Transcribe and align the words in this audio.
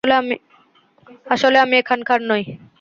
আসলে 1.27 1.57
আমি 1.59 1.75
এখানকার 1.77 2.19
নই। 2.23 2.43